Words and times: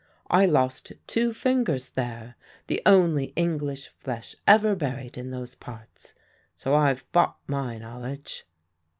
I 0.31 0.47
lost 0.47 0.93
two 1.05 1.31
fingers 1.31 1.89
there 1.89 2.35
the 2.65 2.81
only 2.87 3.33
English 3.35 3.87
flesh 3.87 4.35
ever 4.47 4.73
buried 4.75 5.15
in 5.15 5.29
those 5.29 5.53
parts 5.53 6.15
so 6.55 6.73
I've 6.73 7.05
bought 7.11 7.37
my 7.45 7.77
knowledge." 7.77 8.47